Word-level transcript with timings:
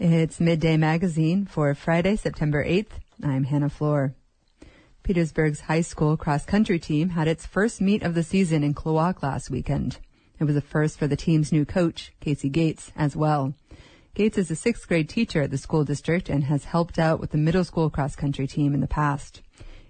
It's 0.00 0.38
Midday 0.38 0.76
Magazine 0.76 1.44
for 1.44 1.74
Friday, 1.74 2.14
September 2.14 2.64
8th. 2.64 3.00
I'm 3.20 3.42
Hannah 3.42 3.68
Floor. 3.68 4.14
Petersburg's 5.02 5.62
high 5.62 5.80
school 5.80 6.16
cross 6.16 6.44
country 6.44 6.78
team 6.78 7.08
had 7.08 7.26
its 7.26 7.44
first 7.44 7.80
meet 7.80 8.04
of 8.04 8.14
the 8.14 8.22
season 8.22 8.62
in 8.62 8.74
Klawock 8.74 9.24
last 9.24 9.50
weekend. 9.50 9.98
It 10.38 10.44
was 10.44 10.54
a 10.54 10.60
first 10.60 11.00
for 11.00 11.08
the 11.08 11.16
team's 11.16 11.50
new 11.50 11.64
coach, 11.64 12.12
Casey 12.20 12.48
Gates, 12.48 12.92
as 12.94 13.16
well. 13.16 13.54
Gates 14.14 14.38
is 14.38 14.52
a 14.52 14.54
sixth 14.54 14.86
grade 14.86 15.08
teacher 15.08 15.42
at 15.42 15.50
the 15.50 15.58
school 15.58 15.82
district 15.82 16.28
and 16.28 16.44
has 16.44 16.66
helped 16.66 17.00
out 17.00 17.18
with 17.18 17.32
the 17.32 17.36
middle 17.36 17.64
school 17.64 17.90
cross 17.90 18.14
country 18.14 18.46
team 18.46 18.74
in 18.74 18.80
the 18.80 18.86
past. 18.86 19.42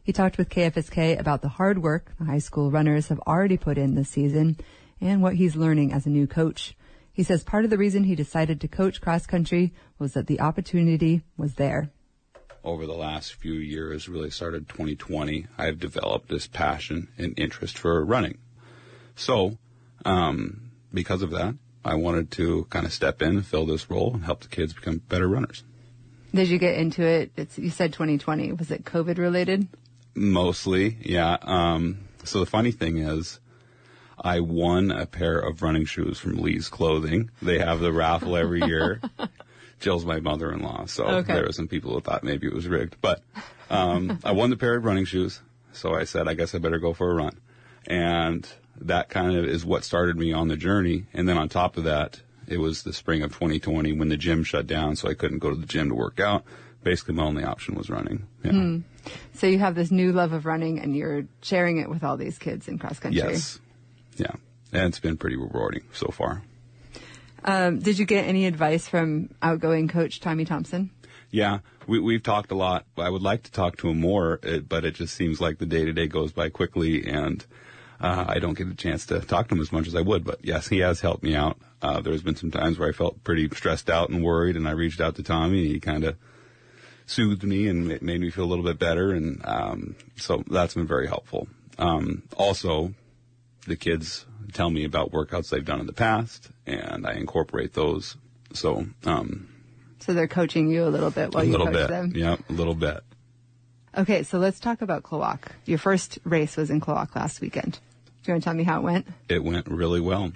He 0.03 0.15
talked 0.15 0.39
with 0.39 0.49
KFSK 0.49 1.21
about 1.21 1.43
the 1.43 1.51
hard 1.51 1.83
work 1.83 2.15
the 2.19 2.25
high 2.25 2.39
school 2.39 2.71
runners 2.71 3.09
have 3.09 3.21
already 3.27 3.59
put 3.59 3.77
in 3.77 3.95
this 3.95 4.09
season 4.09 4.57
and 5.03 5.21
what 5.21 5.35
he's 5.35 5.55
learning 5.55 5.93
as 5.93 6.07
a 6.07 6.11
new 6.11 6.27
coach. 6.27 6.75
He 7.19 7.25
says 7.25 7.43
part 7.43 7.65
of 7.65 7.71
the 7.71 7.79
reason 7.79 8.05
he 8.05 8.15
decided 8.15 8.61
to 8.61 8.69
coach 8.69 9.01
cross 9.01 9.27
country 9.27 9.73
was 9.99 10.13
that 10.13 10.29
the 10.29 10.39
opportunity 10.39 11.25
was 11.37 11.55
there. 11.55 11.91
Over 12.63 12.87
the 12.87 12.93
last 12.93 13.35
few 13.35 13.55
years, 13.55 14.09
really 14.09 14.31
started 14.31 14.69
2020, 14.69 15.49
I've 15.59 15.81
developed 15.81 16.29
this 16.29 16.47
passion 16.47 17.09
and 17.19 17.37
interest 17.37 17.77
for 17.77 18.05
running. 18.05 18.39
So, 19.17 19.59
um, 20.05 20.71
because 20.95 21.23
of 21.23 21.33
that, 21.33 21.57
I 21.85 21.97
wanted 21.97 22.31
to 22.39 22.69
kind 22.71 22.87
of 22.87 22.93
step 22.93 23.21
in 23.21 23.31
and 23.31 23.45
fill 23.45 23.67
this 23.67 23.91
role 23.91 24.15
and 24.15 24.25
help 24.25 24.43
the 24.43 24.49
kids 24.49 24.73
become 24.73 24.99
better 24.99 25.27
runners. 25.27 25.65
Did 26.33 26.47
you 26.47 26.59
get 26.59 26.77
into 26.77 27.03
it? 27.03 27.33
It's, 27.37 27.59
you 27.59 27.71
said 27.71 27.93
2020. 27.95 28.53
Was 28.53 28.71
it 28.71 28.85
COVID 28.85 29.19
related? 29.19 29.67
Mostly, 30.15 30.97
yeah. 31.01 31.37
Um, 31.43 31.99
so 32.23 32.39
the 32.39 32.47
funny 32.47 32.71
thing 32.71 32.99
is, 32.99 33.41
I 34.21 34.41
won 34.41 34.91
a 34.91 35.07
pair 35.07 35.39
of 35.39 35.63
running 35.63 35.85
shoes 35.85 36.19
from 36.19 36.37
Lee's 36.39 36.69
Clothing. 36.69 37.31
They 37.43 37.59
have 37.59 37.81
the 37.81 37.93
raffle 37.93 38.37
every 38.37 38.63
year. 38.65 39.01
Jill's 39.81 40.05
my 40.05 40.19
mother-in-law, 40.21 40.87
so 40.87 41.05
Okay. 41.07 41.35
there 41.35 41.45
were 41.45 41.53
some 41.53 41.69
people 41.69 41.93
who 41.95 42.01
thought 42.01 42.25
maybe 42.25 42.49
it 42.49 42.53
was 42.53 42.67
rigged. 42.67 42.97
But 43.01 43.23
um, 43.71 44.19
I 44.25 44.33
won 44.33 44.51
the 44.51 44.57
pair 44.57 44.75
of 44.77 44.85
running 44.85 45.05
shoes, 45.05 45.41
so 45.73 45.95
I 45.95 46.03
said, 46.05 46.27
I 46.27 46.35
guess 46.35 46.55
I 46.55 46.59
better 46.59 46.79
go 46.81 46.93
for 46.95 47.11
a 47.11 47.15
run. 47.15 47.39
And 47.87 48.47
that 48.81 49.09
kind 49.09 49.37
of 49.37 49.45
is 49.45 49.65
what 49.65 49.85
started 49.85 50.17
me 50.17 50.33
on 50.33 50.49
the 50.49 50.57
journey. 50.57 51.07
And 51.15 51.29
then 51.29 51.39
on 51.39 51.49
top 51.49 51.77
of 51.77 51.85
that, 51.85 52.21
it 52.49 52.59
was 52.59 52.83
the 52.83 52.93
spring 52.93 53.23
of 53.23 53.31
2020 53.33 53.93
when 53.93 54.09
the 54.09 54.17
gym 54.17 54.43
shut 54.43 54.67
down, 54.67 54.97
so 54.97 55.09
I 55.09 55.15
couldn't 55.15 55.39
go 55.39 55.51
to 55.51 55.57
the 55.57 55.67
gym 55.67 55.91
to 55.91 55.95
work 55.95 56.19
out. 56.19 56.45
Basically, 56.83 57.15
my 57.15 57.25
only 57.25 57.45
option 57.45 57.75
was 57.75 57.89
running. 57.91 58.27
Yeah. 58.45 58.79
So 59.35 59.47
you 59.47 59.59
have 59.59 59.75
this 59.75 59.91
new 59.91 60.13
love 60.13 60.33
of 60.33 60.45
running 60.47 60.79
and 60.81 60.97
you're 60.97 61.25
sharing 61.43 61.79
it 61.79 61.89
with 61.89 62.03
all 62.05 62.17
these 62.17 62.39
kids 62.39 62.69
in 62.69 62.79
cross 62.79 62.99
country. 62.99 63.19
Yes. 63.21 63.59
Yeah. 64.19 64.33
And 64.73 64.89
it's 64.89 65.01
been 65.01 65.17
pretty 65.17 65.37
rewarding 65.37 65.85
so 65.93 66.09
far. 66.09 66.43
Um, 67.45 67.79
did 67.79 67.99
you 67.99 68.05
get 68.05 68.27
any 68.27 68.47
advice 68.47 68.89
from 68.89 69.31
outgoing 69.41 69.89
coach 69.89 70.21
Tommy 70.21 70.45
Thompson? 70.45 70.91
Yeah, 71.31 71.61
we, 71.87 72.01
we've 72.01 72.23
talked 72.23 72.51
a 72.51 72.55
lot. 72.55 72.85
I 72.97 73.09
would 73.09 73.23
like 73.23 73.45
to 73.45 73.53
talk 73.53 73.77
to 73.79 73.89
him 73.89 74.01
more, 74.01 74.41
uh, 74.47 74.59
but 74.59 74.85
it 74.85 74.95
just 74.95 75.15
seems 75.15 75.41
like 75.41 75.59
the 75.59 75.67
day 75.67 75.85
to 75.85 75.93
day 75.93 76.07
goes 76.07 76.33
by 76.33 76.49
quickly, 76.49 77.07
and 77.07 77.45
uh, 78.01 78.25
I 78.29 78.39
don't 78.39 78.57
get 78.57 78.69
a 78.69 78.75
chance 78.75 79.07
to 79.07 79.21
talk 79.21 79.49
to 79.49 79.55
him 79.55 79.61
as 79.61 79.73
much 79.73 79.87
as 79.87 79.95
I 79.95 80.01
would. 80.01 80.25
But 80.25 80.45
yes, 80.45 80.69
he 80.69 80.79
has 80.79 81.01
helped 81.01 81.23
me 81.23 81.35
out. 81.35 81.59
Uh, 81.81 82.01
there's 82.01 82.23
been 82.23 82.37
some 82.37 82.51
times 82.51 82.79
where 82.79 82.89
I 82.89 82.93
felt 82.93 83.23
pretty 83.25 83.49
stressed 83.55 83.91
out 83.91 84.09
and 84.09 84.23
worried, 84.23 84.57
and 84.57 84.67
I 84.67 84.73
reached 84.73 85.01
out 85.01 85.17
to 85.17 85.23
Tommy, 85.23 85.65
and 85.65 85.73
he 85.73 85.81
kind 85.81 86.05
of 86.05 86.17
soothed 87.07 87.45
me 87.45 87.69
and 87.69 87.87
made 88.03 88.21
me 88.21 88.31
feel 88.31 88.45
a 88.45 88.47
little 88.51 88.65
bit 88.65 88.79
better, 88.79 89.13
and 89.13 89.41
um, 89.45 89.97
so 90.17 90.43
that's 90.51 90.75
been 90.75 90.87
very 90.87 91.07
helpful. 91.07 91.47
Um, 91.79 92.23
also, 92.37 92.95
the 93.69 93.77
kids 93.77 94.27
tell 94.53 94.71
me 94.71 94.85
about 94.85 95.13
workouts 95.13 95.51
they've 95.51 95.65
done 95.65 95.81
in 95.81 95.87
the 95.87 95.93
past, 95.93 96.51
and 96.67 97.07
I 97.07 97.13
incorporate 97.15 97.75
those. 97.75 98.17
So 98.55 98.87
um, 99.05 99.49
So 100.01 100.15
they're 100.15 100.27
coaching 100.29 100.71
you 100.71 100.85
a 100.87 100.89
little 100.91 101.11
bit 101.11 101.35
while 101.35 101.45
a 101.45 101.47
you 101.47 101.57
coach 101.57 101.73
bit, 101.73 101.89
them. 101.89 102.13
yeah, 102.15 102.37
a 102.49 102.53
little 102.53 102.75
bit. 102.75 103.01
Okay, 103.97 104.23
so 104.23 104.39
let's 104.39 104.61
talk 104.61 104.81
about 104.83 105.03
Klawock. 105.03 105.53
Your 105.67 105.79
first 105.79 106.19
race 106.25 106.57
was 106.57 106.71
in 106.71 106.81
Klawock 106.81 107.15
last 107.15 107.41
weekend. 107.41 107.73
Do 107.73 108.31
you 108.31 108.35
want 108.35 108.43
to 108.43 108.45
tell 108.45 108.55
me 108.55 108.65
how 108.65 108.79
it 108.81 108.83
went? 108.85 109.07
It 109.29 109.45
went 109.45 109.67
really 109.69 110.01
well. 110.01 110.33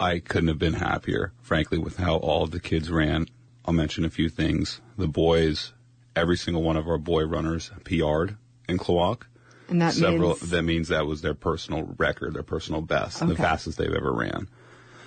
I 0.00 0.18
couldn't 0.20 0.48
have 0.48 0.58
been 0.58 0.74
happier, 0.74 1.32
frankly, 1.42 1.78
with 1.78 1.96
how 1.96 2.16
all 2.16 2.44
of 2.44 2.50
the 2.50 2.60
kids 2.60 2.90
ran. 2.90 3.26
I'll 3.64 3.74
mention 3.74 4.04
a 4.04 4.10
few 4.10 4.28
things. 4.28 4.80
The 4.96 5.08
boys, 5.08 5.72
every 6.14 6.36
single 6.36 6.62
one 6.62 6.76
of 6.76 6.88
our 6.88 6.98
boy 6.98 7.24
runners 7.24 7.70
PR'd 7.84 8.36
in 8.68 8.78
Klawock. 8.78 9.22
And 9.68 9.82
that 9.82 9.92
Several. 9.94 10.30
means 10.30 10.50
That 10.50 10.62
means 10.62 10.88
that 10.88 11.06
was 11.06 11.20
their 11.20 11.34
personal 11.34 11.94
record, 11.98 12.34
their 12.34 12.42
personal 12.42 12.80
best, 12.80 13.26
the 13.26 13.36
fastest 13.36 13.76
they've 13.78 13.92
ever 13.92 14.12
ran. 14.12 14.48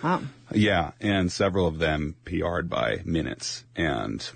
wow. 0.03 0.21
Yeah, 0.53 0.91
and 0.99 1.31
several 1.31 1.65
of 1.67 1.79
them 1.79 2.15
PR'd 2.25 2.69
by 2.69 3.01
minutes. 3.05 3.63
And 3.75 4.27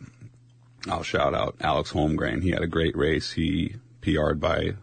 I'll 0.89 1.03
shout 1.03 1.33
out 1.35 1.55
Alex 1.61 1.91
Holmgren. 1.91 2.41
He 2.41 2.49
had 2.51 2.61
a 2.63 2.67
great 2.67 2.95
race. 2.97 3.31
He 3.33 3.75
PR'd 4.01 4.39
by 4.39 4.75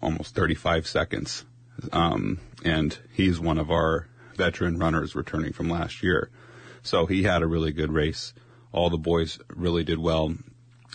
almost 0.00 0.34
35 0.34 0.86
seconds. 0.86 1.44
Um, 1.92 2.38
and 2.64 2.96
he's 3.12 3.40
one 3.40 3.58
of 3.58 3.70
our 3.70 4.06
veteran 4.36 4.78
runners 4.78 5.14
returning 5.16 5.52
from 5.52 5.68
last 5.68 6.02
year. 6.02 6.30
So 6.82 7.06
he 7.06 7.22
had 7.24 7.42
a 7.42 7.46
really 7.46 7.72
good 7.72 7.90
race. 7.92 8.32
All 8.70 8.90
the 8.90 8.98
boys 8.98 9.38
really 9.48 9.82
did 9.82 9.98
well. 9.98 10.34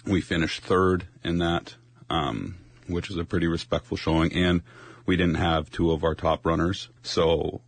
We 0.06 0.22
finished 0.22 0.64
third 0.64 1.08
in 1.24 1.40
that, 1.40 1.76
um, 2.10 2.59
which 2.90 3.10
was 3.10 3.18
a 3.18 3.26
pretty 3.26 3.48
respectful 3.48 3.98
showing. 3.98 4.34
And 4.34 4.62
we 5.06 5.16
didn't 5.16 5.36
have 5.36 5.72
two 5.72 5.92
of 5.92 6.04
our 6.04 6.16
top 6.16 6.46
runners. 6.46 6.90
So 7.04 7.62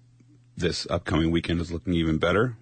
this 0.58 0.88
upcoming 0.90 1.32
weekend 1.32 1.62
is 1.62 1.72
looking 1.72 1.94
even 1.94 2.18
better. 2.18 2.58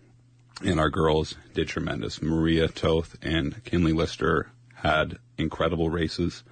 And 0.63 0.79
our 0.79 0.89
girls 0.89 1.35
did 1.53 1.67
tremendous. 1.67 2.21
Maria 2.21 2.67
Toth 2.67 3.15
and 3.21 3.63
Kinley 3.63 3.93
Lister 3.93 4.51
had 4.75 5.17
incredible 5.37 5.89
races. 5.89 6.43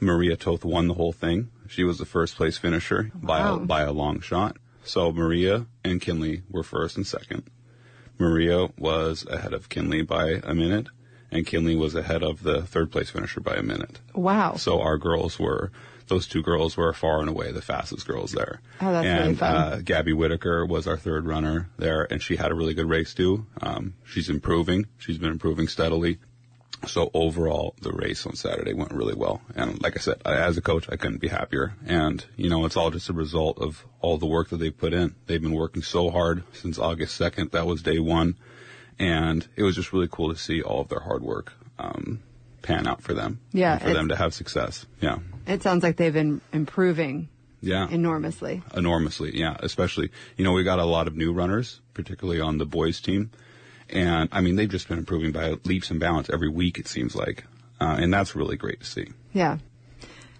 Maria 0.00 0.36
Toth 0.36 0.64
won 0.64 0.88
the 0.88 0.94
whole 0.94 1.12
thing. 1.12 1.50
She 1.68 1.84
was 1.84 1.98
the 1.98 2.04
first 2.04 2.36
place 2.36 2.58
finisher 2.58 3.12
oh, 3.14 3.18
by 3.18 3.48
a, 3.48 3.56
by 3.58 3.82
a 3.82 3.92
long 3.92 4.20
shot. 4.20 4.56
So 4.84 5.12
Maria 5.12 5.66
and 5.84 6.00
Kinley 6.00 6.42
were 6.50 6.64
first 6.64 6.96
and 6.96 7.06
second. 7.06 7.44
Maria 8.18 8.68
was 8.78 9.24
ahead 9.26 9.52
of 9.52 9.68
Kinley 9.68 10.02
by 10.02 10.40
a 10.42 10.54
minute, 10.54 10.88
and 11.32 11.46
Kinley 11.46 11.74
was 11.74 11.94
ahead 11.94 12.22
of 12.22 12.42
the 12.42 12.62
third 12.62 12.92
place 12.92 13.10
finisher 13.10 13.40
by 13.40 13.56
a 13.56 13.62
minute. 13.62 13.98
Wow. 14.14 14.56
So 14.56 14.80
our 14.80 14.98
girls 14.98 15.38
were, 15.38 15.72
those 16.06 16.28
two 16.28 16.42
girls 16.42 16.76
were 16.76 16.92
far 16.92 17.20
and 17.20 17.28
away 17.28 17.50
the 17.50 17.62
fastest 17.62 18.06
girls 18.06 18.32
there. 18.32 18.60
Oh, 18.80 18.92
that's 18.92 19.06
and, 19.06 19.20
really 19.20 19.34
fun. 19.36 19.56
Uh, 19.56 19.80
Gabby 19.82 20.12
Whitaker 20.12 20.66
was 20.66 20.86
our 20.86 20.98
third 20.98 21.26
runner 21.26 21.70
there, 21.78 22.06
and 22.08 22.22
she 22.22 22.36
had 22.36 22.52
a 22.52 22.54
really 22.54 22.74
good 22.74 22.88
race 22.88 23.14
too. 23.14 23.46
Um, 23.60 23.94
she's 24.04 24.28
improving. 24.28 24.86
She's 24.98 25.18
been 25.18 25.32
improving 25.32 25.68
steadily. 25.68 26.18
So 26.86 27.10
overall, 27.14 27.76
the 27.80 27.92
race 27.92 28.26
on 28.26 28.34
Saturday 28.34 28.74
went 28.74 28.92
really 28.92 29.14
well. 29.14 29.40
And 29.54 29.80
like 29.80 29.96
I 29.96 30.00
said, 30.00 30.20
I, 30.26 30.34
as 30.34 30.58
a 30.58 30.62
coach, 30.62 30.88
I 30.90 30.96
couldn't 30.96 31.20
be 31.20 31.28
happier. 31.28 31.74
And, 31.86 32.24
you 32.36 32.50
know, 32.50 32.64
it's 32.66 32.76
all 32.76 32.90
just 32.90 33.08
a 33.08 33.12
result 33.12 33.58
of 33.58 33.86
all 34.00 34.18
the 34.18 34.26
work 34.26 34.48
that 34.48 34.56
they've 34.56 34.76
put 34.76 34.92
in. 34.92 35.14
They've 35.26 35.40
been 35.40 35.54
working 35.54 35.82
so 35.82 36.10
hard 36.10 36.42
since 36.52 36.78
August 36.78 37.20
2nd. 37.20 37.52
That 37.52 37.66
was 37.66 37.82
day 37.82 38.00
one. 38.00 38.36
And 38.98 39.46
it 39.56 39.62
was 39.62 39.74
just 39.74 39.92
really 39.92 40.08
cool 40.10 40.32
to 40.32 40.38
see 40.38 40.62
all 40.62 40.80
of 40.80 40.88
their 40.88 41.00
hard 41.00 41.22
work, 41.22 41.52
um, 41.78 42.22
pan 42.62 42.86
out 42.86 43.02
for 43.02 43.14
them. 43.14 43.40
Yeah, 43.52 43.78
For 43.78 43.92
them 43.92 44.08
to 44.08 44.16
have 44.16 44.32
success. 44.34 44.86
Yeah. 45.00 45.18
it 45.46 45.62
sounds 45.62 45.82
like 45.82 45.96
they've 45.96 46.12
been 46.12 46.40
improving 46.52 47.28
Yeah. 47.60 47.88
enormously. 47.88 48.62
enormously. 48.74 49.36
Yeah, 49.38 49.56
especially 49.60 50.10
you 50.36 50.44
know 50.44 50.52
we 50.52 50.62
got 50.62 50.78
a 50.78 50.84
lot 50.84 51.06
of 51.08 51.16
new 51.16 51.32
runners, 51.32 51.80
particularly 51.94 52.40
on 52.40 52.58
the 52.58 52.66
boys 52.66 53.00
team, 53.00 53.30
and 53.90 54.28
I 54.30 54.40
mean 54.40 54.54
they've 54.56 54.68
just 54.68 54.88
been 54.88 54.98
improving 54.98 55.32
by 55.32 55.56
leaps 55.64 55.90
and 55.90 55.98
bounds 55.98 56.30
every 56.30 56.48
week. 56.48 56.78
It 56.78 56.86
seems 56.86 57.16
like, 57.16 57.44
uh, 57.80 57.96
and 57.98 58.12
that's 58.14 58.36
really 58.36 58.56
great 58.56 58.80
to 58.80 58.86
see. 58.86 59.08
Yeah. 59.32 59.58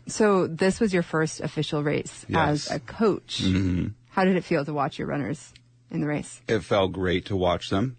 So 0.06 0.46
this 0.46 0.78
was 0.80 0.92
your 0.92 1.02
first 1.04 1.40
official 1.40 1.82
race 1.82 2.26
Yes. 2.28 2.66
as 2.70 2.76
a 2.76 2.80
coach. 2.80 3.40
Mm-hmm. 3.42 3.88
How 4.10 4.24
did 4.24 4.36
it 4.36 4.44
feel 4.44 4.64
to 4.64 4.72
watch 4.74 4.98
your 4.98 5.08
runners 5.08 5.52
in 5.90 6.00
the 6.00 6.06
race? 6.06 6.40
It 6.48 6.60
felt 6.60 6.92
great 6.92 7.26
to 7.26 7.36
watch 7.36 7.70
them, 7.70 7.96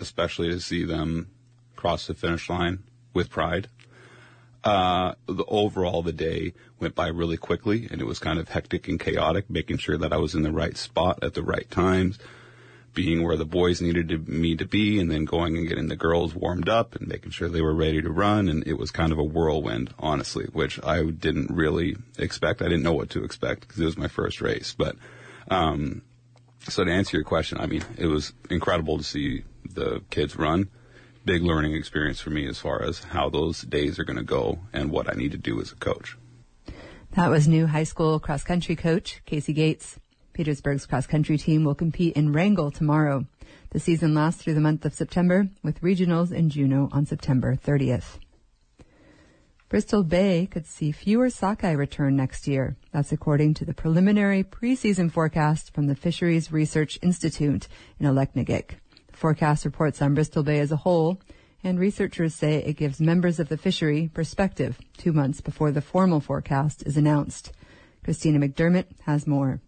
especially 0.00 0.48
to 0.50 0.60
see 0.60 0.84
them 0.84 1.28
cross 1.74 2.06
the 2.06 2.14
finish 2.14 2.48
line 2.48 2.82
with 3.14 3.30
pride. 3.30 3.68
Uh, 4.64 5.14
the 5.26 5.44
overall 5.46 6.02
the 6.02 6.12
day 6.12 6.52
went 6.80 6.94
by 6.94 7.06
really 7.06 7.36
quickly, 7.36 7.86
and 7.90 8.00
it 8.00 8.04
was 8.04 8.18
kind 8.18 8.38
of 8.38 8.48
hectic 8.48 8.88
and 8.88 8.98
chaotic, 8.98 9.48
making 9.48 9.78
sure 9.78 9.96
that 9.96 10.12
I 10.12 10.16
was 10.16 10.34
in 10.34 10.42
the 10.42 10.50
right 10.50 10.76
spot 10.76 11.20
at 11.22 11.34
the 11.34 11.42
right 11.42 11.70
times. 11.70 12.18
being 12.96 13.22
where 13.22 13.36
the 13.36 13.44
boys 13.44 13.80
needed 13.80 14.08
to, 14.08 14.18
me 14.18 14.56
to 14.56 14.64
be 14.64 14.98
and 14.98 15.08
then 15.08 15.24
going 15.24 15.56
and 15.56 15.68
getting 15.68 15.86
the 15.86 15.94
girls 15.94 16.34
warmed 16.34 16.68
up 16.68 16.96
and 16.96 17.06
making 17.06 17.30
sure 17.30 17.48
they 17.48 17.62
were 17.62 17.74
ready 17.74 18.02
to 18.02 18.10
run. 18.10 18.48
And 18.48 18.66
it 18.66 18.76
was 18.76 18.90
kind 18.90 19.12
of 19.12 19.18
a 19.18 19.22
whirlwind, 19.22 19.94
honestly, 20.00 20.46
which 20.46 20.82
I 20.82 21.04
didn't 21.04 21.54
really 21.54 21.96
expect. 22.18 22.62
I 22.62 22.64
didn't 22.64 22.82
know 22.82 22.94
what 22.94 23.10
to 23.10 23.22
expect 23.22 23.60
because 23.60 23.78
it 23.78 23.84
was 23.84 23.98
my 23.98 24.08
first 24.08 24.40
race. 24.40 24.74
But, 24.76 24.96
um, 25.48 26.02
so 26.68 26.82
to 26.82 26.90
answer 26.90 27.18
your 27.18 27.24
question, 27.24 27.58
I 27.60 27.66
mean, 27.66 27.84
it 27.96 28.06
was 28.06 28.32
incredible 28.50 28.98
to 28.98 29.04
see 29.04 29.44
the 29.76 30.02
kids 30.10 30.36
run. 30.36 30.68
Big 31.24 31.42
learning 31.42 31.74
experience 31.74 32.20
for 32.20 32.30
me 32.30 32.46
as 32.48 32.58
far 32.58 32.82
as 32.82 33.04
how 33.04 33.30
those 33.30 33.62
days 33.62 33.98
are 33.98 34.04
going 34.04 34.16
to 34.16 34.24
go 34.24 34.58
and 34.72 34.90
what 34.90 35.08
I 35.08 35.16
need 35.16 35.32
to 35.32 35.38
do 35.38 35.60
as 35.60 35.70
a 35.70 35.76
coach. 35.76 36.16
That 37.12 37.30
was 37.30 37.46
new 37.48 37.66
high 37.66 37.84
school 37.84 38.18
cross 38.18 38.42
country 38.42 38.76
coach 38.76 39.22
Casey 39.24 39.52
Gates. 39.52 39.98
Petersburg's 40.32 40.84
cross 40.86 41.06
country 41.06 41.38
team 41.38 41.64
will 41.64 41.74
compete 41.74 42.14
in 42.14 42.32
Wrangell 42.32 42.70
tomorrow. 42.70 43.24
The 43.70 43.80
season 43.80 44.14
lasts 44.14 44.42
through 44.42 44.54
the 44.54 44.60
month 44.60 44.84
of 44.84 44.94
September, 44.94 45.48
with 45.62 45.80
regionals 45.80 46.30
in 46.32 46.50
Juneau 46.50 46.88
on 46.92 47.06
September 47.06 47.56
30th. 47.56 48.18
Bristol 49.68 50.04
Bay 50.04 50.46
could 50.48 50.64
see 50.66 50.92
fewer 50.92 51.28
sockeye 51.28 51.72
return 51.72 52.14
next 52.14 52.46
year. 52.46 52.76
That's 52.92 53.10
according 53.10 53.54
to 53.54 53.64
the 53.64 53.74
preliminary 53.74 54.44
preseason 54.44 55.10
forecast 55.10 55.74
from 55.74 55.88
the 55.88 55.96
Fisheries 55.96 56.52
Research 56.52 56.98
Institute 57.02 57.66
in 57.98 58.06
Aleknagik. 58.06 58.76
Forecast 59.16 59.64
reports 59.64 60.02
on 60.02 60.12
Bristol 60.12 60.42
Bay 60.42 60.60
as 60.60 60.70
a 60.70 60.76
whole, 60.76 61.18
and 61.64 61.80
researchers 61.80 62.34
say 62.34 62.56
it 62.56 62.76
gives 62.76 63.00
members 63.00 63.40
of 63.40 63.48
the 63.48 63.56
fishery 63.56 64.10
perspective 64.12 64.78
two 64.98 65.10
months 65.10 65.40
before 65.40 65.72
the 65.72 65.80
formal 65.80 66.20
forecast 66.20 66.82
is 66.84 66.98
announced. 66.98 67.50
Christina 68.04 68.38
McDermott 68.38 68.84
has 69.06 69.26
more. 69.26 69.62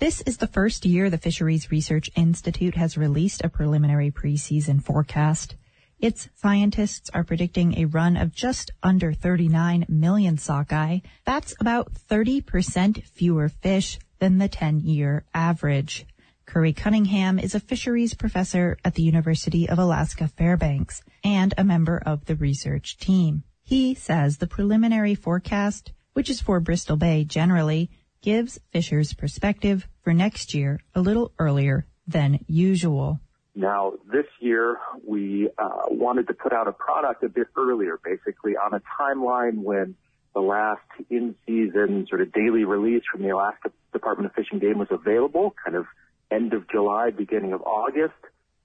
This 0.00 0.20
is 0.22 0.38
the 0.38 0.48
first 0.48 0.84
year 0.84 1.08
the 1.08 1.16
Fisheries 1.16 1.70
Research 1.70 2.10
Institute 2.16 2.74
has 2.74 2.98
released 2.98 3.40
a 3.44 3.48
preliminary 3.48 4.10
preseason 4.10 4.82
forecast. 4.82 5.54
Its 6.00 6.28
scientists 6.34 7.08
are 7.14 7.24
predicting 7.24 7.78
a 7.78 7.86
run 7.86 8.16
of 8.16 8.34
just 8.34 8.72
under 8.82 9.12
39 9.12 9.86
million 9.88 10.36
sockeye. 10.36 10.98
That's 11.24 11.54
about 11.60 11.94
30% 11.94 13.04
fewer 13.04 13.48
fish 13.48 14.00
than 14.18 14.38
the 14.38 14.48
10 14.48 14.80
year 14.80 15.24
average. 15.32 16.04
Curry 16.46 16.72
Cunningham 16.72 17.40
is 17.40 17.56
a 17.56 17.60
fisheries 17.60 18.14
professor 18.14 18.78
at 18.84 18.94
the 18.94 19.02
University 19.02 19.68
of 19.68 19.80
Alaska 19.80 20.28
Fairbanks 20.28 21.02
and 21.24 21.52
a 21.58 21.64
member 21.64 22.00
of 22.06 22.24
the 22.26 22.36
research 22.36 22.96
team. 22.98 23.42
He 23.62 23.94
says 23.94 24.38
the 24.38 24.46
preliminary 24.46 25.16
forecast, 25.16 25.92
which 26.12 26.30
is 26.30 26.40
for 26.40 26.60
Bristol 26.60 26.96
Bay 26.96 27.24
generally, 27.24 27.90
gives 28.22 28.60
fishers 28.70 29.12
perspective 29.12 29.88
for 30.02 30.14
next 30.14 30.54
year 30.54 30.78
a 30.94 31.00
little 31.00 31.32
earlier 31.38 31.84
than 32.06 32.44
usual. 32.46 33.18
Now, 33.56 33.94
this 34.10 34.26
year, 34.38 34.78
we 35.04 35.48
uh, 35.58 35.86
wanted 35.88 36.28
to 36.28 36.34
put 36.34 36.52
out 36.52 36.68
a 36.68 36.72
product 36.72 37.24
a 37.24 37.28
bit 37.28 37.48
earlier, 37.56 37.98
basically 38.04 38.56
on 38.56 38.72
a 38.72 38.80
timeline 39.00 39.62
when 39.62 39.96
the 40.32 40.40
last 40.40 40.82
in-season 41.10 42.06
sort 42.08 42.20
of 42.20 42.32
daily 42.32 42.64
release 42.64 43.02
from 43.10 43.22
the 43.22 43.30
Alaska 43.30 43.72
Department 43.92 44.30
of 44.30 44.34
Fish 44.34 44.48
and 44.52 44.60
Game 44.60 44.78
was 44.78 44.88
available, 44.90 45.54
kind 45.64 45.76
of 45.76 45.86
end 46.30 46.52
of 46.52 46.68
July, 46.68 47.10
beginning 47.10 47.52
of 47.52 47.62
August. 47.62 48.14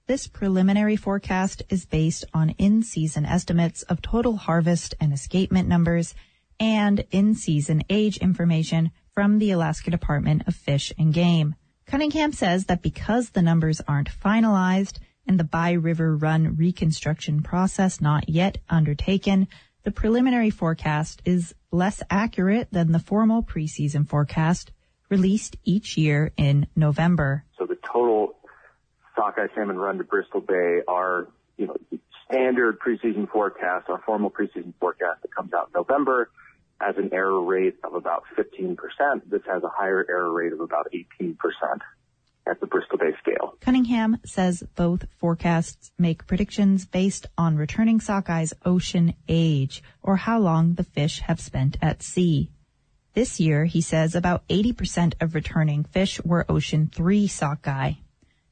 This 0.06 0.26
preliminary 0.26 0.96
forecast 0.96 1.62
is 1.68 1.86
based 1.86 2.24
on 2.34 2.50
in-season 2.50 3.24
estimates 3.24 3.82
of 3.84 4.02
total 4.02 4.36
harvest 4.36 4.94
and 5.00 5.12
escapement 5.12 5.68
numbers 5.68 6.14
and 6.58 7.04
in-season 7.10 7.82
age 7.88 8.18
information 8.18 8.90
from 9.14 9.38
the 9.38 9.50
Alaska 9.50 9.90
Department 9.90 10.42
of 10.46 10.54
Fish 10.54 10.92
and 10.98 11.14
Game. 11.14 11.54
Cunningham 11.86 12.32
says 12.32 12.66
that 12.66 12.82
because 12.82 13.30
the 13.30 13.42
numbers 13.42 13.80
aren't 13.86 14.10
finalized 14.10 14.98
and 15.26 15.38
the 15.38 15.44
Bye 15.44 15.72
River 15.72 16.16
Run 16.16 16.56
reconstruction 16.56 17.42
process 17.42 18.00
not 18.00 18.28
yet 18.28 18.58
undertaken, 18.68 19.48
the 19.84 19.90
preliminary 19.90 20.50
forecast 20.50 21.22
is 21.24 21.54
less 21.70 22.02
accurate 22.10 22.68
than 22.70 22.92
the 22.92 22.98
formal 22.98 23.42
preseason 23.42 24.08
forecast 24.08 24.72
released 25.08 25.56
each 25.64 25.98
year 25.98 26.32
in 26.36 26.66
November. 26.74 27.44
Total 27.92 28.34
sockeye 29.16 29.48
salmon 29.54 29.76
run 29.76 29.98
to 29.98 30.04
Bristol 30.04 30.40
Bay 30.40 30.80
are, 30.88 31.28
you 31.56 31.66
know, 31.66 31.76
standard 32.28 32.78
preseason 32.80 33.28
forecast, 33.28 33.88
our 33.90 34.00
formal 34.06 34.30
preseason 34.30 34.72
forecast 34.80 35.22
that 35.22 35.34
comes 35.34 35.52
out 35.52 35.68
in 35.68 35.80
November 35.80 36.30
has 36.80 36.96
an 36.96 37.10
error 37.12 37.40
rate 37.40 37.76
of 37.84 37.94
about 37.94 38.24
15%. 38.36 38.76
This 39.30 39.42
has 39.46 39.62
a 39.62 39.68
higher 39.68 40.04
error 40.08 40.32
rate 40.32 40.52
of 40.52 40.60
about 40.60 40.88
18% 40.92 41.36
at 42.46 42.60
the 42.60 42.66
Bristol 42.66 42.98
Bay 42.98 43.12
scale. 43.20 43.54
Cunningham 43.60 44.18
says 44.24 44.64
both 44.74 45.06
forecasts 45.16 45.92
make 45.96 46.26
predictions 46.26 46.84
based 46.84 47.26
on 47.38 47.56
returning 47.56 48.00
sockeyes 48.00 48.52
ocean 48.64 49.14
age 49.28 49.82
or 50.02 50.16
how 50.16 50.40
long 50.40 50.74
the 50.74 50.82
fish 50.82 51.20
have 51.20 51.40
spent 51.40 51.76
at 51.80 52.02
sea. 52.02 52.50
This 53.14 53.38
year, 53.38 53.66
he 53.66 53.82
says 53.82 54.14
about 54.14 54.46
80% 54.48 55.14
of 55.20 55.34
returning 55.34 55.84
fish 55.84 56.18
were 56.24 56.46
ocean 56.48 56.90
3 56.92 57.26
sockeye. 57.26 57.92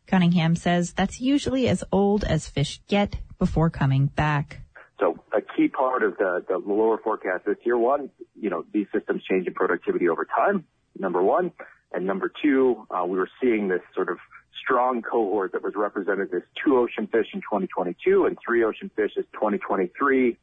Cunningham 0.07 0.55
says 0.55 0.93
that's 0.93 1.21
usually 1.21 1.67
as 1.67 1.83
old 1.91 2.25
as 2.25 2.49
fish 2.49 2.83
get 2.87 3.17
before 3.39 3.71
coming 3.71 4.07
back. 4.07 4.61
So 4.99 5.19
a 5.33 5.41
key 5.41 5.69
part 5.69 6.03
of 6.03 6.19
the, 6.19 6.45
the 6.47 6.59
lower 6.59 6.99
forecast 6.99 7.47
this 7.47 7.57
year, 7.65 7.79
one, 7.79 8.11
you 8.39 8.51
know, 8.51 8.67
these 8.73 8.87
systems 8.93 9.23
change 9.25 9.47
in 9.47 9.55
productivity 9.55 10.09
over 10.09 10.27
time, 10.27 10.65
number 10.99 11.23
one. 11.23 11.53
And 11.93 12.07
number 12.07 12.31
two, 12.43 12.87
uh, 12.91 13.07
we 13.07 13.17
were 13.17 13.31
seeing 13.41 13.69
this 13.69 13.81
sort 13.95 14.11
of 14.11 14.19
strong 14.63 15.01
cohort 15.01 15.53
that 15.53 15.63
was 15.63 15.73
represented 15.75 16.35
as 16.35 16.43
two 16.63 16.77
ocean 16.77 17.07
fish 17.07 17.29
in 17.33 17.41
2022 17.41 18.27
and 18.27 18.37
three 18.45 18.63
ocean 18.63 18.91
fish 18.95 19.13
as 19.17 19.25
2023. 19.33 20.37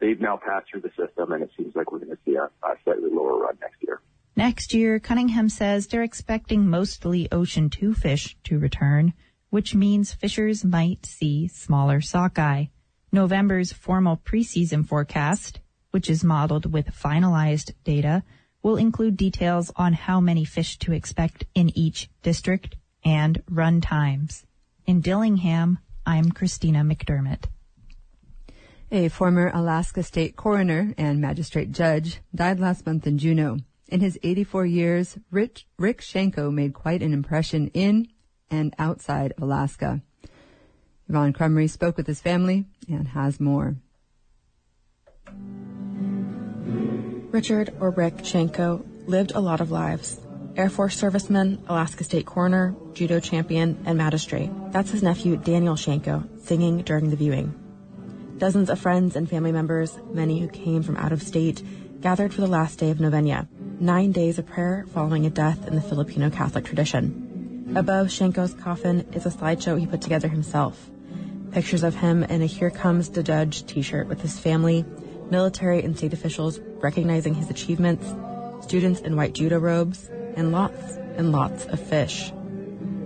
They've 0.00 0.20
now 0.20 0.36
passed 0.36 0.70
through 0.70 0.82
the 0.82 0.90
system 0.90 1.32
and 1.32 1.42
it 1.42 1.50
seems 1.56 1.74
like 1.74 1.92
we're 1.92 1.98
going 1.98 2.10
to 2.10 2.18
see 2.24 2.34
a, 2.34 2.44
a 2.44 2.74
slightly 2.84 3.10
lower 3.10 3.38
run 3.38 3.56
next 3.60 3.82
year. 3.82 4.00
Next 4.36 4.74
year, 4.74 4.98
Cunningham 4.98 5.48
says 5.48 5.86
they're 5.86 6.02
expecting 6.02 6.68
mostly 6.68 7.28
ocean 7.30 7.70
two 7.70 7.94
fish 7.94 8.36
to 8.44 8.58
return, 8.58 9.14
which 9.50 9.74
means 9.74 10.12
fishers 10.12 10.64
might 10.64 11.06
see 11.06 11.46
smaller 11.46 12.00
sockeye. 12.00 12.66
November's 13.12 13.72
formal 13.72 14.16
preseason 14.16 14.84
forecast, 14.84 15.60
which 15.92 16.10
is 16.10 16.24
modeled 16.24 16.72
with 16.72 16.88
finalized 16.88 17.72
data, 17.84 18.24
will 18.60 18.76
include 18.76 19.16
details 19.16 19.70
on 19.76 19.92
how 19.92 20.20
many 20.20 20.44
fish 20.44 20.78
to 20.78 20.92
expect 20.92 21.44
in 21.54 21.70
each 21.78 22.10
district 22.22 22.76
and 23.04 23.40
run 23.48 23.80
times. 23.80 24.44
In 24.86 25.00
Dillingham, 25.00 25.78
I'm 26.04 26.32
Christina 26.32 26.80
McDermott. 26.82 27.44
A 28.90 29.08
former 29.08 29.50
Alaska 29.52 30.02
state 30.02 30.36
coroner 30.36 30.94
and 30.98 31.20
magistrate 31.20 31.72
judge 31.72 32.20
died 32.34 32.60
last 32.60 32.86
month 32.86 33.06
in 33.06 33.18
Juneau. 33.18 33.58
In 33.88 34.00
his 34.00 34.18
84 34.22 34.66
years, 34.66 35.18
Rich, 35.30 35.66
Rick 35.78 36.00
Siangco 36.00 36.52
made 36.52 36.74
quite 36.74 37.02
an 37.02 37.12
impression 37.12 37.68
in 37.68 38.08
and 38.50 38.74
outside 38.78 39.32
of 39.32 39.42
Alaska. 39.42 40.02
Yvonne 41.08 41.32
Krumrey 41.32 41.68
spoke 41.68 41.96
with 41.96 42.06
his 42.06 42.20
family 42.20 42.66
and 42.88 43.08
has 43.08 43.40
more. 43.40 43.76
Richard 47.30 47.74
or 47.80 47.90
Rick 47.90 48.18
Siangco 48.18 48.84
lived 49.08 49.32
a 49.34 49.40
lot 49.40 49.60
of 49.60 49.70
lives. 49.70 50.20
Air 50.56 50.70
Force 50.70 51.00
serviceman, 51.00 51.58
Alaska 51.68 52.04
State 52.04 52.26
coroner, 52.26 52.76
judo 52.92 53.18
champion, 53.18 53.82
and 53.86 53.98
magistrate. 53.98 54.50
That's 54.70 54.90
his 54.90 55.02
nephew 55.02 55.36
Daniel 55.36 55.74
Siangco 55.74 56.40
singing 56.40 56.82
during 56.82 57.10
the 57.10 57.16
viewing. 57.16 57.63
Dozens 58.38 58.70
of 58.70 58.78
friends 58.78 59.16
and 59.16 59.28
family 59.28 59.52
members, 59.52 59.96
many 60.12 60.40
who 60.40 60.48
came 60.48 60.82
from 60.82 60.96
out 60.96 61.12
of 61.12 61.22
state, 61.22 61.62
gathered 62.00 62.34
for 62.34 62.40
the 62.40 62.46
last 62.46 62.78
day 62.78 62.90
of 62.90 63.00
novena, 63.00 63.48
nine 63.80 64.12
days 64.12 64.38
of 64.38 64.46
prayer 64.46 64.86
following 64.92 65.24
a 65.26 65.30
death 65.30 65.66
in 65.66 65.74
the 65.74 65.80
Filipino 65.80 66.30
Catholic 66.30 66.64
tradition. 66.64 67.74
Above 67.76 68.08
Siangco's 68.08 68.54
coffin 68.54 69.06
is 69.12 69.24
a 69.26 69.30
slideshow 69.30 69.78
he 69.78 69.86
put 69.86 70.00
together 70.00 70.28
himself 70.28 70.90
pictures 71.54 71.84
of 71.84 71.94
him 71.94 72.24
in 72.24 72.42
a 72.42 72.46
Here 72.46 72.68
Comes 72.68 73.10
the 73.10 73.22
Judge 73.22 73.64
t-shirt 73.66 74.08
with 74.08 74.20
his 74.20 74.36
family, 74.40 74.84
military 75.30 75.84
and 75.84 75.96
state 75.96 76.12
officials 76.12 76.58
recognizing 76.58 77.32
his 77.32 77.48
achievements, 77.48 78.12
students 78.66 79.00
in 79.00 79.14
white 79.14 79.34
judo 79.34 79.60
robes, 79.60 80.10
and 80.34 80.50
lots 80.50 80.96
and 81.16 81.30
lots 81.30 81.64
of 81.66 81.78
fish. 81.78 82.32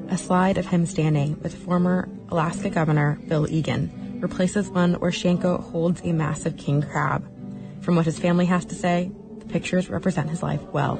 A 0.08 0.16
slide 0.16 0.56
of 0.56 0.66
him 0.66 0.86
standing 0.86 1.38
with 1.42 1.62
former 1.62 2.08
Alaska 2.30 2.70
Governor 2.70 3.18
Bill 3.28 3.46
Egan 3.46 3.92
replaces 4.20 4.68
one 4.68 4.94
where 4.94 5.10
Siangco 5.10 5.60
holds 5.60 6.00
a 6.02 6.12
massive 6.12 6.56
king 6.56 6.82
crab. 6.82 7.26
From 7.80 7.96
what 7.96 8.06
his 8.06 8.18
family 8.18 8.46
has 8.46 8.64
to 8.66 8.74
say, 8.74 9.10
the 9.38 9.46
pictures 9.46 9.88
represent 9.88 10.30
his 10.30 10.42
life 10.42 10.62
well. 10.72 10.96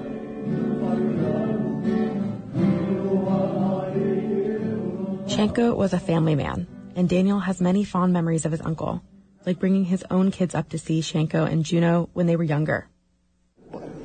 Siangco 5.27 5.77
was 5.77 5.93
a 5.93 6.01
family 6.01 6.35
man 6.35 6.67
and 6.99 7.09
Daniel 7.09 7.39
has 7.39 7.61
many 7.61 7.85
fond 7.85 8.13
memories 8.13 8.45
of 8.45 8.51
his 8.51 8.61
uncle, 8.61 9.01
like 9.47 9.61
bringing 9.61 9.85
his 9.85 10.05
own 10.11 10.33
kids 10.33 10.53
up 10.53 10.69
to 10.71 10.79
see 10.79 11.01
Siangco 11.01 11.49
and 11.49 11.65
Juneau 11.65 12.11
when 12.13 12.27
they 12.27 12.35
were 12.35 12.43
younger. 12.43 12.89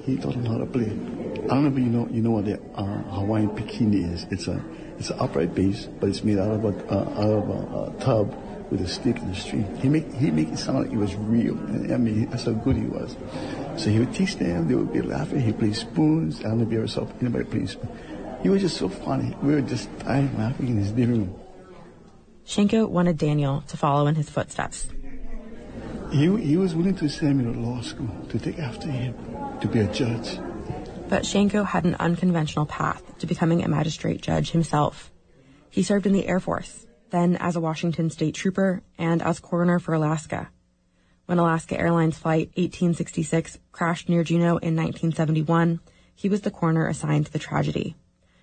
He 0.04 0.16
taught 0.16 0.34
them 0.34 0.46
how 0.46 0.60
to 0.60 0.68
play. 0.68 0.86
I 0.86 1.56
don't 1.56 1.64
know 1.64 1.72
if 1.72 1.78
you 1.80 1.90
know 1.90 2.08
you 2.12 2.22
know 2.22 2.32
what 2.32 2.46
the 2.46 2.62
uh, 2.76 3.02
Hawaiian 3.18 3.50
bikini 3.50 4.14
is. 4.14 4.28
It's 4.30 4.48
a 4.48 4.64
it's 5.00 5.10
an 5.10 5.18
upright 5.20 5.56
bass, 5.56 5.88
but 6.00 6.10
it's 6.10 6.24
made 6.24 6.38
out 6.38 6.52
of 6.52 6.66
a 6.66 6.94
uh, 6.94 7.24
out 7.24 7.32
of 7.32 7.50
a, 7.50 7.98
a, 7.98 8.00
tub 8.00 8.32
with 8.74 8.82
a 8.82 8.88
stick 8.88 9.18
in 9.18 9.30
the 9.30 9.36
street. 9.36 9.68
He 9.78 9.88
make 9.88 10.12
he 10.14 10.32
make 10.32 10.50
it 10.50 10.58
sound 10.58 10.80
like 10.80 10.92
it 10.92 10.98
was 10.98 11.14
real. 11.16 11.54
I 11.94 11.98
mean, 11.98 12.28
that's 12.32 12.46
how 12.46 12.54
good 12.54 12.76
he 12.76 12.90
was. 12.90 13.16
So 13.78 13.92
he 13.92 14.00
would 14.00 14.14
teach 14.16 14.38
them. 14.38 14.68
They 14.68 14.74
would 14.74 14.92
be 14.92 15.04
laughing. 15.04 15.42
He 15.42 15.54
played 15.54 15.76
spoons. 15.76 16.40
I 16.40 16.50
don't 16.50 16.58
know 16.58 16.66
if 16.66 16.72
you 16.72 16.80
ever 16.80 16.88
saw 16.88 17.08
anybody 17.22 17.46
play 17.46 17.68
spoons. 17.68 17.94
He 18.42 18.50
was 18.50 18.62
just 18.62 18.78
so 18.78 18.90
funny. 18.90 19.38
We 19.44 19.54
were 19.54 19.62
just 19.62 19.88
dying 20.00 20.36
laughing 20.38 20.70
in 20.70 20.78
his 20.78 20.92
living 20.92 21.30
room. 21.30 21.40
Siangco 22.48 22.90
wanted 22.90 23.18
Daniel 23.18 23.62
to 23.68 23.78
follow 23.78 24.08
in 24.08 24.16
his 24.16 24.30
footsteps. 24.30 24.88
He, 26.12 26.26
he 26.42 26.58
was 26.58 26.76
willing 26.76 26.96
to 26.96 27.08
send 27.08 27.38
me 27.38 27.46
to 27.46 27.58
law 27.58 27.82
school 27.82 28.10
to 28.30 28.40
take 28.40 28.58
after 28.60 28.90
him, 28.90 29.16
to 29.62 29.68
be 29.68 29.80
a 29.80 29.88
judge. 29.94 30.40
But 31.10 31.24
Siangco 31.24 31.66
had 31.66 31.86
an 31.86 31.96
unconventional 32.00 32.66
path 32.66 33.02
to 33.20 33.28
becoming 33.28 33.64
a 33.64 33.68
magistrate 33.68 34.22
judge 34.22 34.52
himself. 34.52 35.12
He 35.70 35.84
served 35.84 36.06
in 36.06 36.14
the 36.14 36.28
Air 36.28 36.40
Force, 36.40 36.86
then 37.14 37.38
as 37.38 37.56
a 37.56 37.62
Washington 37.62 38.10
state 38.10 38.34
trooper, 38.34 38.82
and 38.98 39.22
as 39.22 39.40
coroner 39.40 39.78
for 39.78 39.94
Alaska. 39.94 40.50
When 41.28 41.38
Alaska 41.38 41.80
Airlines 41.80 42.18
Flight 42.18 42.48
1866 42.56 43.60
crashed 43.72 44.10
near 44.10 44.24
Juneau 44.24 44.58
in 44.58 44.76
1971, 44.76 45.80
he 46.16 46.28
was 46.28 46.42
the 46.42 46.52
coroner 46.52 46.88
assigned 46.88 47.28
to 47.28 47.32
the 47.32 47.38
tragedy. 47.38 47.96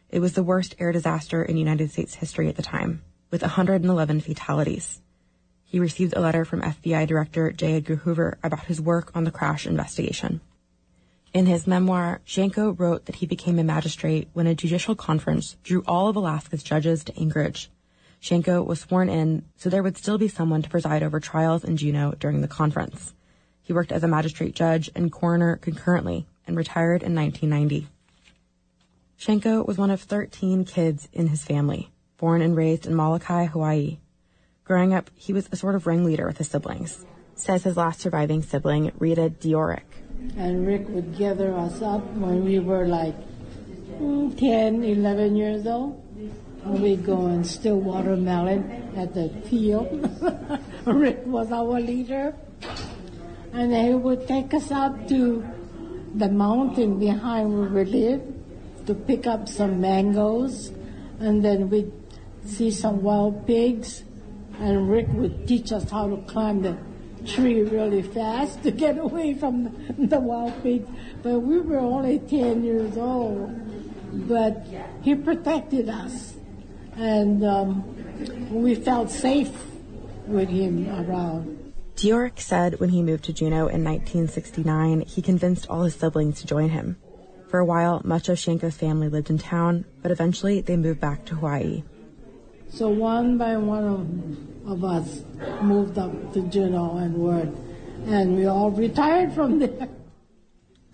It 0.09 0.21
was 0.21 0.35
the 0.35 0.45
worst 0.45 0.77
air 0.79 0.93
disaster 0.93 1.43
in 1.43 1.57
United 1.57 1.91
States 1.91 2.15
history 2.15 2.49
at 2.49 2.55
the 2.55 2.63
time, 2.63 3.03
with 3.33 3.43
111 3.43 4.21
fatalities. 4.21 5.03
He 5.65 5.81
received 5.81 6.15
a 6.17 6.21
letter 6.21 6.45
from 6.45 6.63
FBI 6.63 7.09
Director 7.09 7.51
J. 7.51 7.75
Edgar 7.75 7.97
Hoover 7.97 8.39
about 8.43 8.67
his 8.67 8.81
work 8.81 9.11
on 9.17 9.25
the 9.25 9.33
crash 9.33 9.67
investigation. 9.67 10.41
In 11.33 11.47
his 11.47 11.67
memoir, 11.67 12.21
Siangco 12.25 12.79
wrote 12.79 13.07
that 13.07 13.17
he 13.17 13.27
became 13.27 13.59
a 13.59 13.65
magistrate 13.65 14.29
when 14.33 14.47
a 14.47 14.55
judicial 14.55 14.95
conference 14.95 15.57
drew 15.65 15.83
all 15.87 16.09
of 16.09 16.17
Alaska's 16.17 16.63
judges 16.63 17.03
to 17.05 17.17
Anchorage. 17.19 17.69
Siangco 18.23 18.65
was 18.65 18.81
sworn 18.81 19.09
in, 19.09 19.45
so 19.57 19.71
there 19.71 19.83
would 19.83 19.97
still 19.97 20.19
be 20.19 20.29
someone 20.29 20.63
to 20.63 20.69
preside 20.69 21.03
over 21.03 21.21
trials 21.21 21.65
in 21.65 21.77
Juneau 21.77 22.15
during 22.19 22.43
the 22.43 22.49
conference. 22.49 23.15
He 23.63 23.73
worked 23.73 23.93
as 23.93 24.03
a 24.03 24.09
magistrate 24.09 24.55
judge 24.55 24.91
and 24.95 25.11
coroner 25.11 25.57
concurrently 25.57 26.27
and 26.47 26.57
retired 26.57 27.03
in 27.03 27.15
1990. 27.15 27.89
Siangco 29.19 29.67
was 29.67 29.79
one 29.79 29.91
of 29.91 30.01
13 30.01 30.65
kids 30.65 31.09
in 31.13 31.29
his 31.29 31.45
family, 31.45 31.91
born 32.19 32.43
and 32.43 32.57
raised 32.57 32.87
in 32.87 32.95
Molokai, 32.95 33.47
Hawaii. 33.47 33.99
Growing 34.65 34.95
up, 34.95 35.11
he 35.15 35.33
was 35.33 35.49
a 35.51 35.57
sort 35.57 35.75
of 35.75 35.87
ringleader 35.87 36.27
with 36.27 36.39
his 36.39 36.49
siblings, 36.49 37.05
says 37.35 37.65
his 37.65 37.77
last 37.77 38.01
surviving 38.01 38.43
sibling, 38.43 38.93
Rita 38.99 39.31
Dioric. 39.41 39.85
And 40.37 40.67
Rick 40.67 40.89
would 40.89 41.17
gather 41.17 41.55
us 41.55 41.81
up 41.81 42.05
when 42.15 42.45
we 42.45 42.59
were 42.59 42.87
like 42.87 43.17
mm, 43.99 44.39
10, 44.39 44.85
11 44.85 45.37
years 45.37 45.67
old. 45.67 46.03
We'd 46.65 47.05
go 47.05 47.27
and 47.27 47.47
steal 47.47 47.81
watermelon 47.81 48.93
at 48.95 49.15
the 49.15 49.31
field. 49.49 49.89
Rick 50.85 51.23
was 51.25 51.51
our 51.53 51.81
leader. 51.81 52.35
And 53.53 53.75
he 53.75 53.95
would 53.95 54.29
take 54.29 54.53
us 54.53 54.71
up 54.71 55.09
to 55.09 55.45
the 56.15 56.29
mountain 56.29 56.99
behind 56.99 57.59
where 57.59 57.69
we 57.69 57.85
lived 57.85 58.87
to 58.87 58.95
pick 58.95 59.27
up 59.27 59.49
some 59.49 59.81
mangoes. 59.81 60.71
And 61.19 61.45
then 61.45 61.71
we'd 61.71 61.93
see 62.45 62.71
some 62.71 63.03
wild 63.03 63.47
pigs. 63.47 64.05
And 64.59 64.91
Rick 64.91 65.09
would 65.13 65.49
teach 65.49 65.73
us 65.73 65.91
how 65.91 66.09
to 66.11 66.19
climb 66.29 66.63
the 66.63 66.77
tree 67.27 67.63
really 67.63 68.03
fast 68.03 68.63
to 68.63 68.71
get 68.71 68.99
away 68.99 69.35
from 69.35 69.75
the 69.99 70.21
wild 70.21 70.63
pigs. 70.63 70.89
But 71.23 71.41
we 71.41 71.59
were 71.61 71.79
only 71.79 72.19
10 72.19 72.65
years 72.65 72.97
old. 72.99 73.51
But 74.29 74.67
he 75.03 75.15
protected 75.15 75.89
us. 75.89 76.35
And 76.97 77.45
um, 77.45 78.51
we 78.51 78.75
felt 78.75 79.11
safe 79.11 79.53
with 80.27 80.49
him 80.49 80.89
around. 80.89 81.73
Dioric 81.97 82.41
said 82.41 82.81
when 82.81 82.91
he 82.91 83.03
moved 83.03 83.25
to 83.25 83.33
Juneau 83.33 83.67
in 83.69 83.85
1969, 83.85 85.03
he 85.03 85.21
convinced 85.21 85.69
all 85.69 85.83
his 85.83 85.95
siblings 85.95 86.41
to 86.41 86.47
join 86.47 86.71
him. 86.71 86.97
For 87.49 87.59
a 87.59 87.65
while, 87.65 88.01
much 88.05 88.29
of 88.29 88.39
Siangco's 88.39 88.77
family 88.77 89.09
lived 89.09 89.29
in 89.29 89.37
town, 89.37 89.85
but 90.03 90.11
eventually 90.11 90.61
they 90.61 90.77
moved 90.77 91.01
back 91.01 91.25
to 91.27 91.35
Hawaii. 91.35 91.83
So 92.71 92.89
one 92.89 93.37
by 93.37 93.57
one 93.57 93.85
of, 94.65 94.71
of 94.73 94.85
us 94.85 95.25
moved 95.61 95.99
up 95.99 96.33
to 96.35 96.43
Juneau 96.43 96.97
and 96.99 97.15
worked, 97.17 97.59
and 98.07 98.37
we 98.37 98.47
all 98.47 98.71
retired 98.71 99.33
from 99.33 99.59
there. 99.59 99.89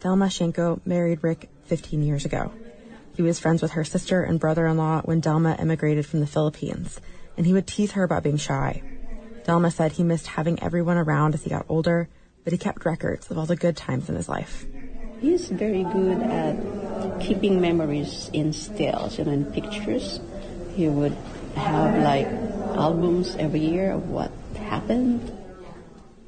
Delma 0.00 0.28
Shanko 0.28 0.80
married 0.86 1.22
Rick 1.22 1.50
15 1.66 2.02
years 2.02 2.24
ago. 2.24 2.50
He 3.16 3.22
was 3.22 3.40
friends 3.40 3.62
with 3.62 3.72
her 3.72 3.84
sister 3.84 4.22
and 4.22 4.38
brother-in-law 4.38 5.02
when 5.06 5.22
Delma 5.22 5.58
immigrated 5.58 6.04
from 6.04 6.20
the 6.20 6.26
Philippines, 6.26 7.00
and 7.38 7.46
he 7.46 7.54
would 7.54 7.66
tease 7.66 7.92
her 7.92 8.04
about 8.04 8.22
being 8.22 8.36
shy. 8.36 8.82
Delma 9.44 9.72
said 9.72 9.92
he 9.92 10.02
missed 10.02 10.26
having 10.26 10.62
everyone 10.62 10.98
around 10.98 11.32
as 11.32 11.42
he 11.42 11.48
got 11.48 11.64
older, 11.68 12.10
but 12.44 12.52
he 12.52 12.58
kept 12.58 12.84
records 12.84 13.30
of 13.30 13.38
all 13.38 13.46
the 13.46 13.56
good 13.56 13.74
times 13.74 14.10
in 14.10 14.16
his 14.16 14.28
life. 14.28 14.66
He's 15.20 15.48
very 15.48 15.82
good 15.82 16.20
at 16.20 17.20
keeping 17.20 17.58
memories 17.58 18.28
in 18.34 18.52
stills, 18.52 19.18
and 19.18 19.28
in 19.28 19.44
pictures. 19.46 20.20
He 20.74 20.88
would 20.88 21.16
have 21.54 22.02
like 22.02 22.26
albums 22.76 23.34
every 23.36 23.60
year 23.60 23.92
of 23.92 24.10
what 24.10 24.30
happened. 24.56 25.32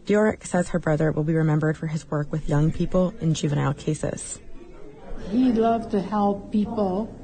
Dioric 0.06 0.46
says 0.46 0.70
her 0.70 0.78
brother 0.78 1.12
will 1.12 1.24
be 1.24 1.34
remembered 1.34 1.76
for 1.76 1.86
his 1.86 2.10
work 2.10 2.32
with 2.32 2.48
young 2.48 2.72
people 2.72 3.12
in 3.20 3.34
juvenile 3.34 3.74
cases. 3.74 4.40
He 5.30 5.52
loved 5.52 5.90
to 5.90 6.00
help 6.00 6.50
people, 6.50 7.14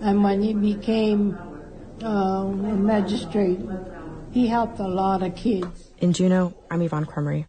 and 0.00 0.24
when 0.24 0.42
he 0.42 0.54
became 0.54 1.38
uh, 2.02 2.06
a 2.06 2.76
magistrate, 2.76 3.60
he 4.32 4.46
helped 4.46 4.78
a 4.78 4.88
lot 4.88 5.22
of 5.22 5.36
kids. 5.36 5.92
In 5.98 6.12
Juneau, 6.12 6.54
I'm 6.70 6.80
Yvonne 6.80 7.06
Krumrey. 7.06 7.46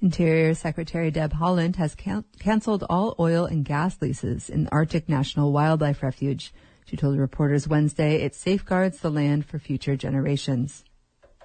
Interior 0.00 0.54
Secretary 0.54 1.10
Deb 1.10 1.34
Haaland 1.34 1.76
has 1.76 1.94
can- 1.94 2.24
canceled 2.38 2.84
all 2.90 3.14
oil 3.18 3.44
and 3.46 3.64
gas 3.64 4.00
leases 4.00 4.50
in 4.50 4.64
the 4.64 4.72
Arctic 4.72 5.08
National 5.08 5.52
Wildlife 5.52 6.02
Refuge. 6.02 6.52
She 6.84 6.96
told 6.96 7.18
reporters 7.18 7.68
Wednesday 7.68 8.16
it 8.16 8.34
safeguards 8.34 9.00
the 9.00 9.10
land 9.10 9.46
for 9.46 9.58
future 9.58 9.96
generations. 9.96 10.84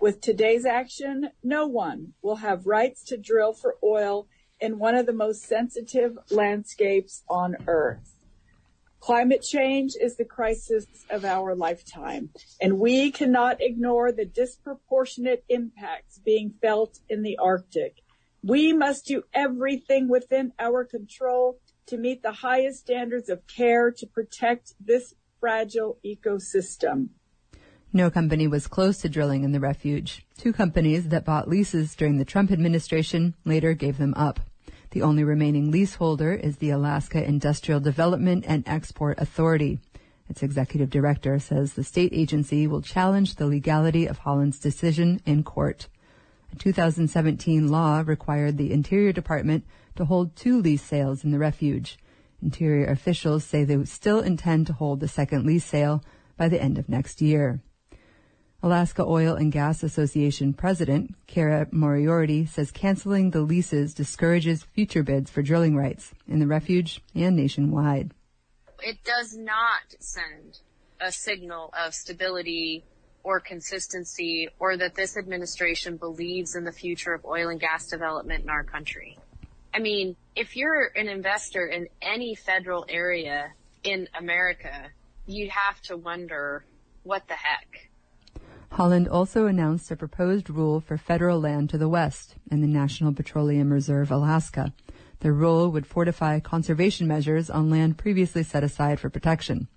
With 0.02 0.22
today's 0.22 0.66
action, 0.66 1.30
no 1.44 1.68
one 1.68 2.14
will 2.22 2.38
have 2.38 2.66
rights 2.66 3.04
to 3.06 3.18
drill 3.18 3.54
for 3.54 3.76
oil 3.84 4.28
in 4.60 4.80
one 4.80 4.96
of 4.96 5.06
the 5.06 5.14
most 5.14 5.44
sensitive 5.44 6.18
landscapes 6.30 7.24
on 7.30 7.56
Earth. 7.68 8.16
Climate 9.00 9.42
change 9.42 9.94
is 10.00 10.18
the 10.18 10.26
crisis 10.26 10.86
of 11.10 11.24
our 11.24 11.56
lifetime, 11.56 12.30
and 12.60 12.80
we 12.80 13.12
cannot 13.12 13.62
ignore 13.62 14.12
the 14.12 14.26
disproportionate 14.26 15.46
impacts 15.48 16.20
being 16.20 16.54
felt 16.62 17.00
in 17.08 17.24
the 17.24 17.38
Arctic. 17.38 18.02
We 18.44 18.74
must 18.74 19.06
do 19.06 19.24
everything 19.34 20.10
within 20.10 20.52
our 20.60 20.84
control 20.84 21.60
to 21.88 21.98
meet 21.98 22.22
the 22.22 22.32
highest 22.32 22.82
standards 22.82 23.30
of 23.30 23.48
care 23.48 23.90
to 23.90 24.06
protect 24.06 24.74
this 24.80 25.16
fragile 25.40 25.98
ecosystem. 26.06 27.10
No 27.92 28.12
company 28.12 28.48
was 28.48 28.68
close 28.68 29.00
to 29.00 29.10
drilling 29.10 29.44
in 29.44 29.52
the 29.52 29.60
refuge. 29.60 30.26
Two 30.38 30.54
companies 30.54 31.08
that 31.08 31.26
bought 31.26 31.50
leases 31.50 31.96
during 31.96 32.18
the 32.18 32.26
Trump 32.26 32.52
administration 32.52 33.34
later 33.46 33.74
gave 33.74 33.98
them 33.98 34.14
up. 34.16 34.40
The 34.92 35.04
only 35.04 35.24
remaining 35.24 35.70
leaseholder 35.70 36.34
is 36.34 36.58
the 36.58 36.72
Alaska 36.72 37.24
Industrial 37.24 37.80
Development 37.80 38.44
and 38.48 38.64
Export 38.68 39.20
Authority. 39.20 39.80
Its 40.28 40.42
executive 40.42 40.90
director 40.90 41.38
says 41.38 41.74
the 41.74 41.84
state 41.84 42.12
agency 42.12 42.66
will 42.66 42.82
challenge 42.82 43.36
the 43.36 43.46
legality 43.46 44.08
of 44.08 44.20
Haaland's 44.20 44.58
decision 44.58 45.22
in 45.28 45.44
court. 45.44 45.88
A 46.52 46.56
2017 46.56 47.68
law 47.68 48.04
required 48.04 48.58
the 48.58 48.74
Interior 48.74 49.12
Department 49.12 49.64
to 49.96 50.06
hold 50.06 50.36
two 50.36 50.60
lease 50.60 50.84
sales 50.84 51.24
in 51.24 51.30
the 51.30 51.38
refuge. 51.38 52.00
Interior 52.42 52.88
officials 52.88 53.44
say 53.44 53.64
they 53.64 53.84
still 53.86 54.22
intend 54.22 54.66
to 54.68 54.74
hold 54.74 55.02
the 55.02 55.08
second 55.08 55.46
lease 55.46 55.66
sale 55.66 56.04
by 56.36 56.50
the 56.50 56.62
end 56.62 56.80
of 56.80 56.90
next 56.90 57.22
year. 57.22 57.62
Alaska 58.62 59.06
Oil 59.06 59.36
and 59.36 59.54
Gas 59.54 59.84
Association 59.84 60.54
President 60.54 61.16
Kara 61.28 61.68
Moriarty 61.72 62.46
says 62.46 62.72
canceling 62.72 63.32
the 63.32 63.40
leases 63.40 63.94
discourages 63.94 64.64
future 64.64 65.02
bids 65.02 65.32
for 65.32 65.42
drilling 65.42 65.78
rights 65.78 66.12
in 66.28 66.40
the 66.40 66.48
refuge 66.48 67.02
and 67.16 67.38
nationwide. 67.38 68.12
It 68.82 69.02
does 69.06 69.38
not 69.38 69.96
send 70.00 70.60
a 71.00 71.10
signal 71.10 71.74
of 71.74 71.94
stability 71.94 72.84
or 73.24 73.40
consistency 73.40 74.50
or 74.60 74.76
that 74.76 74.94
this 74.94 75.16
administration 75.16 75.96
believes 75.96 76.56
in 76.56 76.66
the 76.66 76.72
future 76.74 77.14
of 77.14 77.24
oil 77.24 77.48
and 77.48 77.62
gas 77.62 77.88
development 77.88 78.44
in 78.44 78.50
our 78.50 78.66
country. 78.66 79.18
I 79.74 79.80
mean, 79.80 80.18
if 80.36 80.58
you're 80.58 80.92
an 80.98 81.08
investor 81.08 81.66
in 81.68 81.88
any 82.02 82.36
federal 82.36 82.86
area 82.90 83.54
in 83.84 84.10
America, 84.18 84.88
you'd 85.28 85.52
have 85.52 85.80
to 85.84 85.96
wonder 85.96 86.66
what 87.04 87.26
the 87.30 87.36
heck. 87.36 87.89
Haaland 88.74 89.12
also 89.12 89.46
announced 89.46 89.92
a 89.92 89.96
proposed 89.96 90.50
rule 90.50 90.80
for 90.80 90.98
federal 90.98 91.40
land 91.40 91.70
to 91.72 91.78
the 91.78 91.90
west 91.90 92.36
in 92.52 92.62
the 92.62 92.68
National 92.68 93.14
Petroleum 93.14 93.74
Reserve, 93.74 94.12
Alaska. 94.12 94.74
The 95.22 95.32
rule 95.34 95.70
would 95.72 95.86
fortify 95.86 96.40
conservation 96.40 97.08
measures 97.08 97.50
on 97.50 97.70
land 97.70 97.98
previously 97.98 98.44
set 98.44 98.64
aside 98.64 99.00
for 99.00 99.10
protection. 99.10 99.68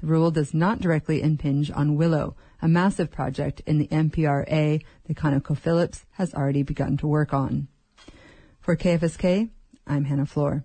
The 0.00 0.06
rule 0.06 0.30
does 0.30 0.54
not 0.54 0.80
directly 0.80 1.22
impinge 1.22 1.70
on 1.70 1.96
Willow, 1.96 2.36
a 2.62 2.68
massive 2.68 3.10
project 3.10 3.60
in 3.66 3.78
the 3.78 3.88
NPRA 3.88 4.82
that 5.06 5.16
ConocoPhillips 5.16 6.04
has 6.12 6.34
already 6.34 6.62
begun 6.62 6.96
to 6.98 7.06
work 7.06 7.32
on. 7.32 7.68
For 8.60 8.76
KFSK, 8.76 9.50
I'm 9.86 10.04
Hannah 10.04 10.26
Floor. 10.26 10.64